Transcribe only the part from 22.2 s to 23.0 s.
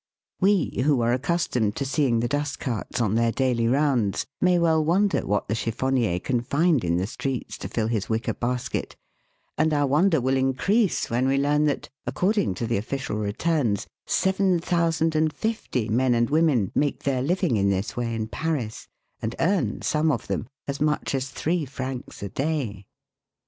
a day.